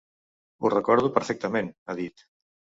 [0.63, 2.29] Ho recordo perfectament, ha dit.